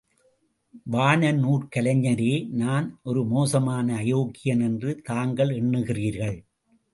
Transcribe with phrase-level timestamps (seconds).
[0.91, 6.37] வானநூற்கலைஞரே நான் ஒரு மோசமான அயோக்கியன் என்று தாங்கள் எண்ணுகிறீர்கள்.